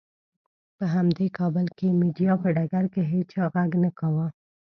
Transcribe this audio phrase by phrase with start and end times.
[0.77, 4.27] په همدې کابل کې مېډیا په ډګر کې هېچا غږ نه کاوه.